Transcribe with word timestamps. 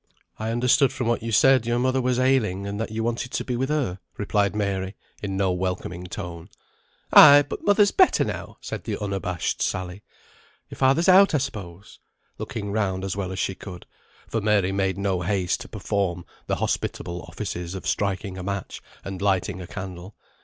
"I 0.39 0.49
understood 0.49 0.91
from 0.91 1.05
what 1.05 1.21
you 1.21 1.31
said 1.31 1.67
your 1.67 1.77
mother 1.77 2.01
was 2.01 2.17
ailing, 2.17 2.65
and 2.65 2.79
that 2.81 2.89
you 2.91 3.03
wanted 3.03 3.31
to 3.33 3.43
be 3.43 3.55
with 3.55 3.69
her," 3.69 3.99
replied 4.17 4.55
Mary, 4.55 4.95
in 5.21 5.37
no 5.37 5.51
welcoming 5.51 6.05
tone. 6.07 6.49
"Ay, 7.13 7.43
but 7.47 7.63
mother's 7.63 7.91
better 7.91 8.23
now," 8.23 8.57
said 8.61 8.85
the 8.85 8.97
unabashed 8.99 9.61
Sally. 9.61 10.01
"Your 10.71 10.77
father's 10.79 11.07
out 11.07 11.35
I 11.35 11.37
suppose?" 11.37 11.99
looking 12.39 12.71
round 12.71 13.03
as 13.05 13.15
well 13.15 13.31
as 13.31 13.37
she 13.37 13.53
could; 13.53 13.85
for 14.27 14.41
Mary 14.41 14.71
made 14.71 14.97
no 14.97 15.21
haste 15.21 15.61
to 15.61 15.67
perform 15.69 16.25
the 16.47 16.55
hospitable 16.55 17.21
offices 17.27 17.75
of 17.75 17.85
striking 17.85 18.39
a 18.39 18.43
match, 18.43 18.81
and 19.05 19.21
lighting 19.21 19.61
a 19.61 19.67
candle. 19.67 20.15